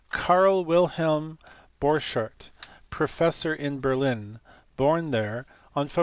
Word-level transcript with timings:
Carl 0.09 0.65
Wilhelm 0.65 1.37
Borchardt, 1.79 2.49
professor 2.89 3.53
in 3.53 3.79
Berlin, 3.79 4.39
born 4.75 5.11
there 5.11 5.45
on 5.75 5.85
Feb. 5.87 5.99